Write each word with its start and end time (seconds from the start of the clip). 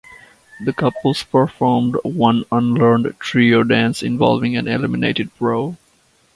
The 0.59 0.73
couples 0.73 1.21
performed 1.21 1.95
one 2.01 2.43
unlearned 2.51 3.13
trio 3.19 3.61
dance 3.63 4.01
involving 4.01 4.57
an 4.57 4.67
eliminated 4.67 5.29
pro. 5.37 5.77